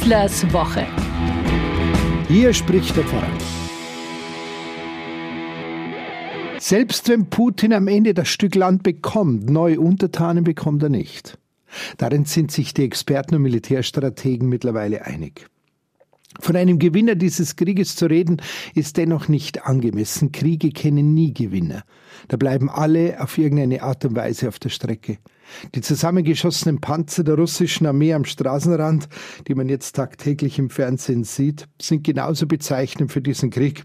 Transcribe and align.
Wieslers 0.00 0.52
Woche. 0.52 0.86
Hier 2.28 2.54
spricht 2.54 2.96
der 2.96 3.02
Pfarrer. 3.02 3.26
Selbst 6.60 7.08
wenn 7.08 7.26
Putin 7.26 7.72
am 7.72 7.88
Ende 7.88 8.14
das 8.14 8.28
Stück 8.28 8.54
Land 8.54 8.84
bekommt, 8.84 9.50
neue 9.50 9.80
Untertanen 9.80 10.44
bekommt 10.44 10.84
er 10.84 10.88
nicht. 10.88 11.36
Darin 11.96 12.26
sind 12.26 12.52
sich 12.52 12.74
die 12.74 12.84
Experten 12.84 13.34
und 13.34 13.42
Militärstrategen 13.42 14.48
mittlerweile 14.48 15.04
einig. 15.04 15.48
Von 16.40 16.56
einem 16.56 16.78
Gewinner 16.78 17.16
dieses 17.16 17.56
Krieges 17.56 17.96
zu 17.96 18.06
reden, 18.06 18.40
ist 18.74 18.96
dennoch 18.96 19.28
nicht 19.28 19.64
angemessen. 19.66 20.30
Kriege 20.30 20.70
kennen 20.70 21.12
nie 21.12 21.34
Gewinner. 21.34 21.82
Da 22.28 22.36
bleiben 22.36 22.70
alle 22.70 23.20
auf 23.20 23.38
irgendeine 23.38 23.82
Art 23.82 24.04
und 24.04 24.14
Weise 24.14 24.48
auf 24.48 24.58
der 24.58 24.68
Strecke. 24.68 25.18
Die 25.74 25.80
zusammengeschossenen 25.80 26.80
Panzer 26.80 27.24
der 27.24 27.34
russischen 27.34 27.86
Armee 27.86 28.14
am 28.14 28.24
Straßenrand, 28.24 29.08
die 29.48 29.54
man 29.54 29.68
jetzt 29.68 29.96
tagtäglich 29.96 30.58
im 30.58 30.70
Fernsehen 30.70 31.24
sieht, 31.24 31.68
sind 31.80 32.04
genauso 32.04 32.46
bezeichnend 32.46 33.10
für 33.12 33.22
diesen 33.22 33.50
Krieg 33.50 33.84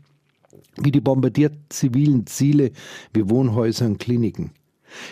wie 0.78 0.92
die 0.92 1.02
bombardierten 1.02 1.66
zivilen 1.70 2.26
Ziele 2.26 2.72
wie 3.14 3.30
Wohnhäuser 3.30 3.86
und 3.86 4.00
Kliniken. 4.00 4.52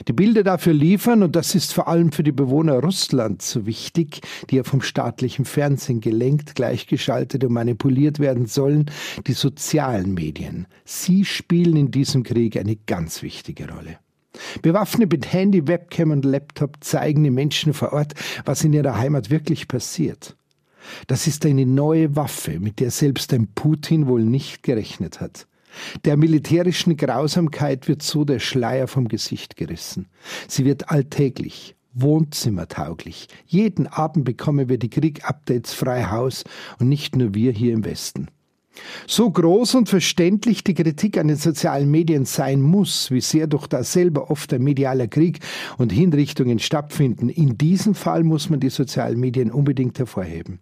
Die 0.07 0.13
Bilder 0.13 0.43
dafür 0.43 0.73
liefern, 0.73 1.23
und 1.23 1.35
das 1.35 1.55
ist 1.55 1.73
vor 1.73 1.87
allem 1.87 2.11
für 2.11 2.23
die 2.23 2.31
Bewohner 2.31 2.79
Russlands 2.79 3.51
so 3.51 3.65
wichtig, 3.65 4.21
die 4.49 4.57
ja 4.57 4.63
vom 4.63 4.81
staatlichen 4.81 5.45
Fernsehen 5.45 6.01
gelenkt, 6.01 6.55
gleichgeschaltet 6.55 7.43
und 7.43 7.53
manipuliert 7.53 8.19
werden 8.19 8.45
sollen, 8.45 8.89
die 9.27 9.33
sozialen 9.33 10.13
Medien. 10.13 10.67
Sie 10.85 11.25
spielen 11.25 11.77
in 11.77 11.91
diesem 11.91 12.23
Krieg 12.23 12.57
eine 12.57 12.75
ganz 12.75 13.21
wichtige 13.21 13.71
Rolle. 13.71 13.97
Bewaffnet 14.61 15.11
mit 15.11 15.31
Handy, 15.33 15.67
Webcam 15.67 16.11
und 16.11 16.25
Laptop 16.25 16.77
zeigen 16.81 17.23
die 17.23 17.31
Menschen 17.31 17.73
vor 17.73 17.93
Ort, 17.93 18.13
was 18.45 18.63
in 18.63 18.73
ihrer 18.73 18.97
Heimat 18.97 19.29
wirklich 19.29 19.67
passiert. 19.67 20.35
Das 21.07 21.27
ist 21.27 21.45
eine 21.45 21.65
neue 21.65 22.15
Waffe, 22.15 22.59
mit 22.59 22.79
der 22.79 22.91
selbst 22.91 23.33
ein 23.33 23.47
Putin 23.53 24.07
wohl 24.07 24.23
nicht 24.23 24.63
gerechnet 24.63 25.21
hat. 25.21 25.47
Der 26.05 26.17
militärischen 26.17 26.97
Grausamkeit 26.97 27.87
wird 27.87 28.01
so 28.01 28.25
der 28.25 28.39
Schleier 28.39 28.87
vom 28.87 29.07
Gesicht 29.07 29.55
gerissen. 29.55 30.07
Sie 30.47 30.65
wird 30.65 30.89
alltäglich, 30.89 31.75
wohnzimmertauglich. 31.93 33.27
Jeden 33.45 33.87
Abend 33.87 34.25
bekommen 34.25 34.69
wir 34.69 34.77
die 34.77 34.89
Krieg-Updates 34.89 35.73
frei 35.73 36.05
Haus 36.05 36.43
und 36.79 36.89
nicht 36.89 37.15
nur 37.15 37.33
wir 37.33 37.51
hier 37.51 37.73
im 37.73 37.85
Westen. 37.85 38.27
So 39.05 39.29
groß 39.29 39.75
und 39.75 39.89
verständlich 39.89 40.63
die 40.63 40.73
Kritik 40.73 41.17
an 41.17 41.27
den 41.27 41.37
sozialen 41.37 41.91
Medien 41.91 42.25
sein 42.25 42.61
muss, 42.61 43.11
wie 43.11 43.21
sehr 43.21 43.47
doch 43.47 43.67
da 43.67 43.83
selber 43.83 44.31
oft 44.31 44.53
ein 44.53 44.63
medialer 44.63 45.07
Krieg 45.07 45.39
und 45.77 45.91
Hinrichtungen 45.91 46.59
stattfinden, 46.59 47.27
in 47.29 47.57
diesem 47.57 47.95
Fall 47.95 48.23
muss 48.23 48.49
man 48.49 48.61
die 48.61 48.69
sozialen 48.69 49.19
Medien 49.19 49.51
unbedingt 49.51 49.99
hervorheben. 49.99 50.59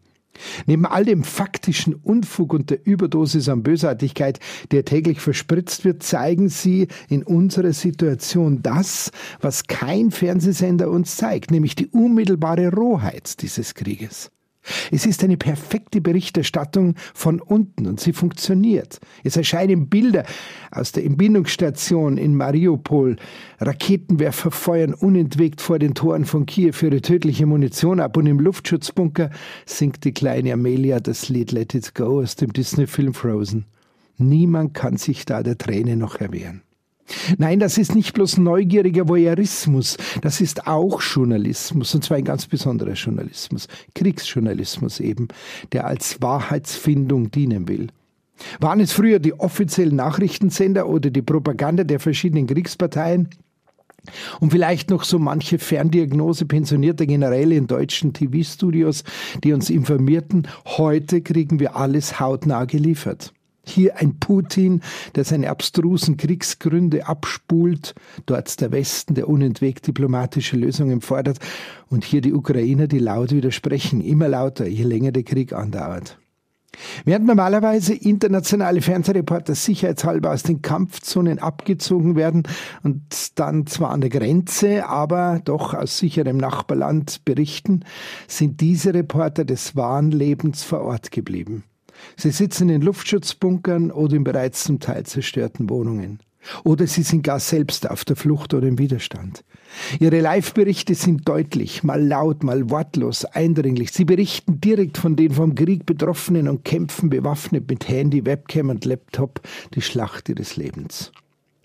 Neben 0.65 0.85
all 0.85 1.05
dem 1.05 1.23
faktischen 1.23 1.95
Unfug 1.95 2.53
und 2.53 2.69
der 2.69 2.85
Überdosis 2.85 3.49
an 3.49 3.63
Bösartigkeit, 3.63 4.39
der 4.71 4.85
täglich 4.85 5.19
verspritzt 5.19 5.85
wird, 5.85 6.03
zeigen 6.03 6.49
sie 6.49 6.87
in 7.09 7.23
unserer 7.23 7.73
Situation 7.73 8.61
das, 8.61 9.11
was 9.41 9.67
kein 9.67 10.11
Fernsehsender 10.11 10.89
uns 10.89 11.17
zeigt, 11.17 11.51
nämlich 11.51 11.75
die 11.75 11.87
unmittelbare 11.87 12.71
Rohheit 12.71 13.41
dieses 13.41 13.73
Krieges. 13.75 14.31
Es 14.91 15.05
ist 15.05 15.23
eine 15.23 15.37
perfekte 15.37 16.01
Berichterstattung 16.01 16.95
von 17.13 17.41
unten 17.41 17.87
und 17.87 17.99
sie 17.99 18.13
funktioniert. 18.13 18.99
Es 19.23 19.37
erscheinen 19.37 19.89
Bilder 19.89 20.23
aus 20.71 20.91
der 20.91 21.05
Entbindungsstation 21.05 22.17
in 22.17 22.35
Mariupol. 22.35 23.17
Raketenwerfer 23.59 24.51
feuern 24.51 24.93
unentwegt 24.93 25.61
vor 25.61 25.79
den 25.79 25.95
Toren 25.95 26.25
von 26.25 26.45
Kiew 26.45 26.73
ihre 26.81 27.01
tödliche 27.01 27.45
Munition 27.45 27.99
ab 27.99 28.17
und 28.17 28.25
im 28.27 28.39
Luftschutzbunker 28.39 29.29
singt 29.65 30.03
die 30.03 30.13
kleine 30.13 30.53
Amelia 30.53 30.99
das 30.99 31.29
Lied 31.29 31.51
Let 31.51 31.73
It 31.75 31.95
Go 31.95 32.21
aus 32.21 32.35
dem 32.35 32.53
Disney-Film 32.53 33.13
Frozen. 33.13 33.65
Niemand 34.17 34.73
kann 34.73 34.97
sich 34.97 35.25
da 35.25 35.43
der 35.43 35.57
Träne 35.57 35.95
noch 35.95 36.19
erwehren. 36.19 36.61
Nein, 37.37 37.59
das 37.59 37.77
ist 37.77 37.95
nicht 37.95 38.13
bloß 38.13 38.37
neugieriger 38.37 39.07
Voyeurismus, 39.07 39.97
das 40.21 40.41
ist 40.41 40.67
auch 40.67 41.01
Journalismus, 41.01 41.95
und 41.95 42.03
zwar 42.03 42.17
ein 42.17 42.23
ganz 42.23 42.45
besonderer 42.45 42.93
Journalismus, 42.93 43.67
Kriegsjournalismus 43.95 44.99
eben, 44.99 45.27
der 45.71 45.87
als 45.87 46.21
Wahrheitsfindung 46.21 47.31
dienen 47.31 47.67
will. 47.67 47.87
Waren 48.59 48.79
es 48.79 48.93
früher 48.93 49.19
die 49.19 49.33
offiziellen 49.33 49.95
Nachrichtensender 49.95 50.87
oder 50.87 51.09
die 51.09 51.21
Propaganda 51.21 51.83
der 51.83 51.99
verschiedenen 51.99 52.47
Kriegsparteien? 52.47 53.29
Und 54.39 54.51
vielleicht 54.51 54.89
noch 54.89 55.03
so 55.03 55.19
manche 55.19 55.59
Ferndiagnose 55.59 56.45
pensionierter 56.45 57.05
Generäle 57.05 57.55
in 57.55 57.67
deutschen 57.67 58.13
TV-Studios, 58.13 59.03
die 59.43 59.51
uns 59.51 59.69
informierten, 59.69 60.47
heute 60.65 61.21
kriegen 61.21 61.59
wir 61.59 61.75
alles 61.75 62.19
hautnah 62.19 62.63
geliefert. 62.65 63.33
Hier 63.63 63.97
ein 63.97 64.19
Putin, 64.19 64.81
der 65.15 65.23
seine 65.23 65.49
abstrusen 65.49 66.17
Kriegsgründe 66.17 67.07
abspult, 67.07 67.93
dort 68.25 68.59
der 68.61 68.71
Westen, 68.71 69.13
der 69.13 69.27
unentwegt 69.27 69.85
diplomatische 69.87 70.57
Lösungen 70.57 71.01
fordert, 71.01 71.39
und 71.89 72.03
hier 72.03 72.21
die 72.21 72.33
Ukrainer, 72.33 72.87
die 72.87 72.99
laut 72.99 73.31
widersprechen, 73.31 74.01
immer 74.01 74.27
lauter, 74.27 74.67
je 74.67 74.83
länger 74.83 75.11
der 75.11 75.23
Krieg 75.23 75.53
andauert. 75.53 76.17
Während 77.03 77.25
normalerweise 77.25 77.93
internationale 77.93 78.81
Fernsehreporter 78.81 79.55
sicherheitshalber 79.55 80.31
aus 80.31 80.43
den 80.43 80.61
Kampfzonen 80.61 81.39
abgezogen 81.39 82.15
werden 82.15 82.43
und 82.83 83.01
dann 83.39 83.65
zwar 83.67 83.91
an 83.91 84.01
der 84.01 84.09
Grenze, 84.09 84.87
aber 84.87 85.41
doch 85.43 85.73
aus 85.73 85.97
sicherem 85.97 86.37
Nachbarland 86.37 87.25
berichten, 87.25 87.83
sind 88.27 88.61
diese 88.61 88.93
Reporter 88.93 89.45
des 89.45 89.75
wahren 89.75 90.11
Lebens 90.11 90.63
vor 90.63 90.81
Ort 90.81 91.11
geblieben. 91.11 91.63
Sie 92.17 92.31
sitzen 92.31 92.69
in 92.69 92.81
Luftschutzbunkern 92.81 93.91
oder 93.91 94.15
in 94.15 94.23
bereits 94.23 94.63
zum 94.63 94.79
Teil 94.79 95.05
zerstörten 95.05 95.69
Wohnungen. 95.69 96.19
Oder 96.63 96.87
sie 96.87 97.03
sind 97.03 97.23
gar 97.23 97.39
selbst 97.39 97.89
auf 97.89 98.05
der 98.05 98.15
Flucht 98.15 98.53
oder 98.53 98.67
im 98.67 98.77
Widerstand. 98.77 99.43
Ihre 99.99 100.19
Live-Berichte 100.21 100.95
sind 100.95 101.27
deutlich, 101.27 101.83
mal 101.83 102.01
laut, 102.01 102.43
mal 102.43 102.69
wortlos, 102.69 103.25
eindringlich. 103.25 103.91
Sie 103.91 104.05
berichten 104.05 104.61
direkt 104.61 104.97
von 104.97 105.15
den 105.15 105.31
vom 105.31 105.53
Krieg 105.53 105.85
Betroffenen 105.85 106.47
und 106.47 106.63
kämpfen 106.65 107.09
bewaffnet 107.09 107.69
mit 107.69 107.87
Handy, 107.87 108.25
Webcam 108.25 108.69
und 108.69 108.85
Laptop 108.85 109.41
die 109.75 109.81
Schlacht 109.81 110.29
ihres 110.29 110.55
Lebens. 110.55 111.11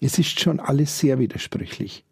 Es 0.00 0.18
ist 0.18 0.40
schon 0.40 0.60
alles 0.60 0.98
sehr 0.98 1.18
widersprüchlich. 1.18 2.04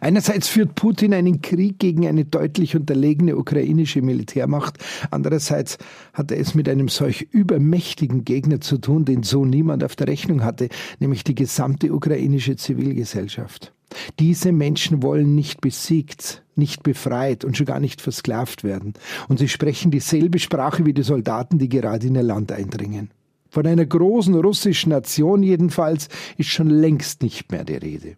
Einerseits 0.00 0.48
führt 0.48 0.74
Putin 0.74 1.14
einen 1.14 1.42
Krieg 1.42 1.78
gegen 1.78 2.06
eine 2.06 2.24
deutlich 2.24 2.76
unterlegene 2.76 3.36
ukrainische 3.36 4.02
Militärmacht, 4.02 4.78
andererseits 5.10 5.78
hat 6.12 6.30
er 6.30 6.38
es 6.38 6.54
mit 6.54 6.68
einem 6.68 6.88
solch 6.88 7.28
übermächtigen 7.30 8.24
Gegner 8.24 8.60
zu 8.60 8.78
tun, 8.78 9.04
den 9.04 9.22
so 9.22 9.44
niemand 9.44 9.84
auf 9.84 9.96
der 9.96 10.08
Rechnung 10.08 10.44
hatte, 10.44 10.68
nämlich 10.98 11.24
die 11.24 11.34
gesamte 11.34 11.92
ukrainische 11.92 12.56
Zivilgesellschaft. 12.56 13.72
Diese 14.18 14.52
Menschen 14.52 15.02
wollen 15.02 15.34
nicht 15.34 15.60
besiegt, 15.60 16.42
nicht 16.54 16.82
befreit 16.82 17.44
und 17.44 17.56
schon 17.56 17.66
gar 17.66 17.80
nicht 17.80 18.00
versklavt 18.00 18.64
werden. 18.64 18.94
Und 19.28 19.38
sie 19.38 19.48
sprechen 19.48 19.90
dieselbe 19.90 20.38
Sprache 20.38 20.84
wie 20.86 20.92
die 20.92 21.02
Soldaten, 21.02 21.58
die 21.58 21.68
gerade 21.68 22.06
in 22.06 22.14
ihr 22.14 22.22
Land 22.22 22.52
eindringen. 22.52 23.10
Von 23.48 23.66
einer 23.66 23.86
großen 23.86 24.34
russischen 24.34 24.90
Nation 24.90 25.42
jedenfalls 25.42 26.08
ist 26.36 26.50
schon 26.50 26.68
längst 26.68 27.22
nicht 27.22 27.50
mehr 27.52 27.64
die 27.64 27.76
Rede. 27.76 28.16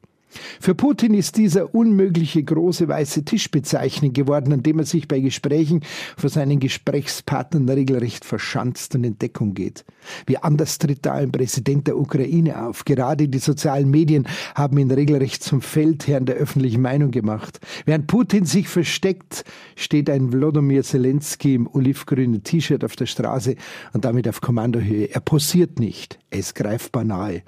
Für 0.61 0.75
Putin 0.75 1.15
ist 1.15 1.37
dieser 1.37 1.75
unmögliche 1.75 2.43
große 2.43 2.89
weiße 2.89 3.25
Tisch 3.25 3.50
bezeichnet 3.50 4.15
geworden, 4.15 4.53
an 4.53 4.62
dem 4.62 4.78
er 4.78 4.84
sich 4.84 5.09
bei 5.09 5.21
Gesprächen 5.21 5.81
vor 6.16 6.31
seinen 6.31 6.61
Gesprächspartnern 6.61 7.69
regelrecht 7.69 8.25
verschanzt 8.25 8.94
und 8.94 9.05
in 9.05 9.19
Deckung 9.19 9.55
geht. 9.55 9.84
Wie 10.27 10.39
anders 10.39 10.78
tritt 10.78 11.06
da 11.06 11.15
ein 11.15 11.33
Präsident 11.33 11.87
der 11.87 11.99
Ukraine 11.99 12.66
auf. 12.66 12.84
Gerade 12.84 13.28
die 13.28 13.39
sozialen 13.39 13.91
Medien 13.91 14.27
haben 14.55 14.78
ihn 14.78 14.91
regelrecht 14.91 15.43
zum 15.43 15.62
Feldherrn 15.62 16.27
der 16.27 16.37
öffentlichen 16.37 16.83
Meinung 16.83 17.10
gemacht. 17.10 17.60
Während 17.87 18.06
Putin 18.06 18.45
sich 18.45 18.69
versteckt, 18.69 19.45
steht 19.77 20.10
ein 20.10 20.33
Wlodomir 20.33 20.83
Zelensky 20.83 21.54
im 21.54 21.66
olivgrünen 21.66 22.42
T-Shirt 22.42 22.84
auf 22.84 22.97
der 22.97 23.07
Straße 23.07 23.57
und 23.92 24.04
damit 24.04 24.28
auf 24.28 24.41
Kommandohöhe. 24.41 25.10
Er 25.13 25.21
posiert 25.21 25.78
nicht. 25.78 26.19
Er 26.31 26.41
ist 26.41 26.54
greifbar 26.54 27.04
nahe. 27.04 27.42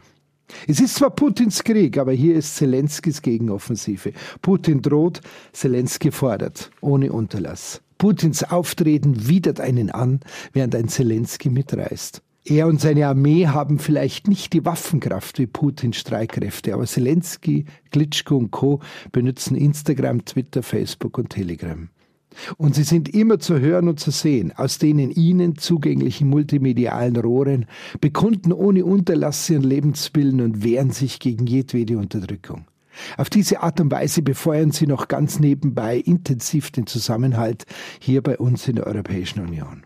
Es 0.66 0.80
ist 0.80 0.96
zwar 0.96 1.10
Putins 1.10 1.64
Krieg, 1.64 1.98
aber 1.98 2.12
hier 2.12 2.36
ist 2.36 2.56
Zelenskys 2.56 3.22
Gegenoffensive. 3.22 4.12
Putin 4.42 4.82
droht, 4.82 5.20
Zelensky 5.52 6.10
fordert, 6.10 6.70
ohne 6.80 7.12
Unterlass. 7.12 7.80
Putins 7.98 8.42
Auftreten 8.44 9.28
widert 9.28 9.60
einen 9.60 9.90
an, 9.90 10.20
während 10.52 10.74
ein 10.74 10.88
Zelensky 10.88 11.50
mitreißt. 11.50 12.22
Er 12.44 12.66
und 12.66 12.80
seine 12.80 13.06
Armee 13.06 13.46
haben 13.46 13.78
vielleicht 13.78 14.26
nicht 14.26 14.54
die 14.54 14.64
Waffenkraft 14.64 15.38
wie 15.38 15.46
Putins 15.46 15.98
Streitkräfte, 15.98 16.72
aber 16.72 16.86
Zelensky, 16.86 17.66
Klitschko 17.90 18.36
und 18.36 18.50
Co. 18.50 18.80
benutzen 19.12 19.54
Instagram, 19.54 20.24
Twitter, 20.24 20.62
Facebook 20.62 21.18
und 21.18 21.28
Telegram. 21.28 21.90
Und 22.56 22.74
sie 22.74 22.84
sind 22.84 23.08
immer 23.08 23.38
zu 23.38 23.58
hören 23.58 23.88
und 23.88 24.00
zu 24.00 24.10
sehen, 24.10 24.52
aus 24.56 24.78
denen 24.78 25.10
ihnen 25.10 25.56
zugänglichen 25.56 26.28
multimedialen 26.28 27.16
Rohren, 27.16 27.66
bekunden 28.00 28.52
ohne 28.52 28.84
Unterlass 28.84 29.48
ihren 29.50 29.64
Lebenswillen 29.64 30.40
und 30.40 30.64
wehren 30.64 30.90
sich 30.90 31.18
gegen 31.18 31.46
jedwede 31.46 31.98
Unterdrückung. 31.98 32.66
Auf 33.16 33.30
diese 33.30 33.62
Art 33.62 33.80
und 33.80 33.90
Weise 33.90 34.22
befeuern 34.22 34.72
sie 34.72 34.86
noch 34.86 35.08
ganz 35.08 35.38
nebenbei 35.38 35.96
intensiv 35.98 36.70
den 36.70 36.86
Zusammenhalt 36.86 37.64
hier 38.00 38.22
bei 38.22 38.38
uns 38.38 38.66
in 38.68 38.76
der 38.76 38.86
Europäischen 38.86 39.40
Union. 39.40 39.84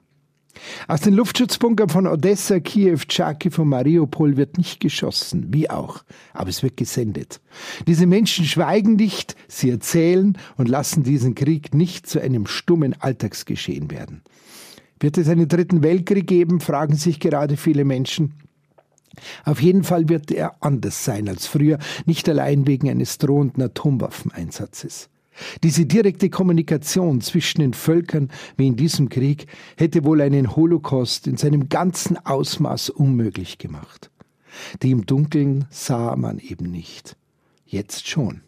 Aus 0.89 1.01
den 1.01 1.15
Luftschutzbunkern 1.15 1.89
von 1.89 2.07
Odessa, 2.07 2.61
Kiew, 2.61 2.99
Charkiw 3.09 3.61
und 3.61 3.69
Mariupol 3.69 4.37
wird 4.37 4.59
nicht 4.59 4.81
geschossen, 4.81 5.47
wie 5.53 5.69
auch, 5.71 6.05
aber 6.33 6.51
es 6.51 6.63
wird 6.63 6.77
gesendet. 6.77 7.41
Diese 7.87 8.07
Menschen 8.07 8.45
schweigen 8.45 8.97
nicht, 8.97 9.37
sie 9.49 9.71
erzählen 9.71 10.39
und 10.57 10.69
lassen 10.69 11.03
diesen 11.03 11.35
Krieg 11.35 11.75
nicht 11.75 12.07
zu 12.07 12.21
einem 12.21 12.47
stummen 12.47 12.95
Alltagsgeschehen 13.01 13.91
werden. 13.91 14.23
Wird 15.01 15.19
es 15.19 15.29
einen 15.29 15.49
dritten 15.49 15.83
Weltkrieg 15.83 16.27
geben, 16.27 16.61
fragen 16.61 16.97
sich 16.97 17.21
gerade 17.21 17.57
viele 17.57 17.85
Menschen. 17.85 18.35
Auf 19.45 19.61
jeden 19.61 19.85
Fall 19.85 20.09
wird 20.09 20.31
er 20.31 20.57
anders 20.61 21.05
sein 21.05 21.29
als 21.29 21.47
früher, 21.47 21.79
nicht 22.07 22.29
allein 22.29 22.67
wegen 22.67 22.89
eines 22.89 23.19
drohenden 23.19 23.63
Atomwaffeneinsatzes. 23.63 25.09
Diese 25.63 25.87
direkte 25.87 26.31
Kommunikation 26.31 27.21
zwischen 27.21 27.61
den 27.61 27.75
Völkern 27.75 28.31
wie 28.57 28.69
in 28.69 28.77
diesem 28.77 29.09
Krieg 29.09 29.47
hätte 29.77 30.05
wohl 30.05 30.21
einen 30.21 30.55
Holocaust 30.55 31.27
in 31.27 31.37
seinem 31.37 31.69
ganzen 31.69 32.17
Ausmaß 32.25 32.91
unmöglich 32.91 33.59
gemacht. 33.59 34.11
Die 34.83 34.91
im 34.91 35.07
Dunkeln 35.07 35.67
sah 35.71 36.17
man 36.17 36.39
eben 36.39 36.71
nicht. 36.71 37.17
Jetzt 37.67 38.09
schon. 38.09 38.43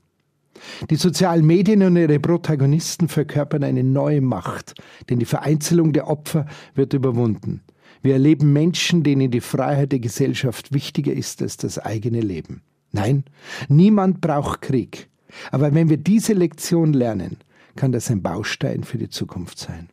Die 0.88 0.96
sozialen 0.96 1.46
Medien 1.46 1.82
und 1.82 1.96
ihre 1.96 2.18
Protagonisten 2.18 3.08
verkörpern 3.08 3.64
eine 3.64 3.84
neue 3.84 4.20
Macht, 4.20 4.74
denn 5.08 5.18
die 5.18 5.26
Vereinzelung 5.26 5.92
der 5.92 6.08
Opfer 6.08 6.46
wird 6.74 6.94
überwunden. 6.94 7.62
Wir 8.02 8.14
erleben 8.14 8.52
Menschen, 8.52 9.02
denen 9.02 9.30
die 9.30 9.40
Freiheit 9.40 9.92
der 9.92 9.98
Gesellschaft 9.98 10.72
wichtiger 10.72 11.12
ist 11.12 11.42
als 11.42 11.56
das 11.56 11.78
eigene 11.78 12.20
Leben. 12.20 12.62
Nein, 12.92 13.24
niemand 13.68 14.20
braucht 14.20 14.62
Krieg. 14.62 15.08
Aber 15.50 15.74
wenn 15.74 15.88
wir 15.88 15.96
diese 15.96 16.32
Lektion 16.32 16.92
lernen, 16.92 17.38
kann 17.76 17.92
das 17.92 18.10
ein 18.10 18.22
Baustein 18.22 18.84
für 18.84 18.98
die 18.98 19.10
Zukunft 19.10 19.58
sein. 19.58 19.88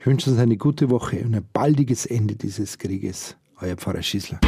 Ich 0.00 0.06
wünsche 0.06 0.30
uns 0.30 0.38
eine 0.38 0.56
gute 0.56 0.90
Woche 0.90 1.18
und 1.20 1.34
ein 1.34 1.46
baldiges 1.52 2.06
Ende 2.06 2.36
dieses 2.36 2.78
Krieges. 2.78 3.36
Euer 3.60 3.76
Pfarrer 3.76 4.02
Schießler. 4.02 4.40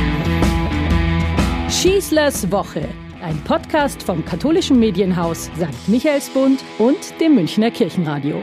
Schießlers 1.68 2.50
Woche, 2.50 2.88
ein 3.22 3.36
Podcast 3.44 4.02
vom 4.02 4.24
katholischen 4.24 4.78
Medienhaus 4.78 5.50
St. 5.56 5.88
Michaelsbund 5.88 6.64
und 6.78 6.98
dem 7.20 7.34
Münchner 7.34 7.70
Kirchenradio. 7.70 8.42